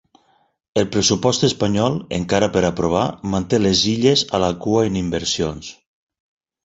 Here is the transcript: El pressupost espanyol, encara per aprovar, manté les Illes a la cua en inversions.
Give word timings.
El 0.81 0.87
pressupost 0.93 1.43
espanyol, 1.47 1.99
encara 2.17 2.49
per 2.55 2.63
aprovar, 2.71 3.03
manté 3.35 3.61
les 3.63 3.87
Illes 3.95 4.25
a 4.39 4.41
la 4.45 4.51
cua 4.65 4.83
en 4.89 4.99
inversions. 5.07 5.69